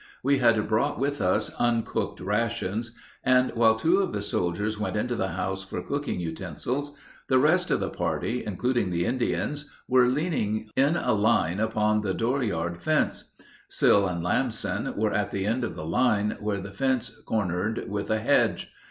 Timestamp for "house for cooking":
5.27-6.19